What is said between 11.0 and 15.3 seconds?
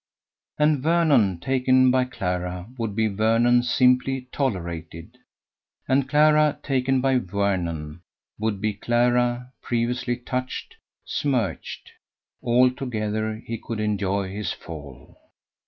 smirched. Altogether he could enjoy his fall.